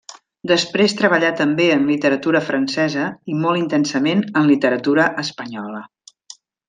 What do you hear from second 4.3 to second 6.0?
en literatura espanyola.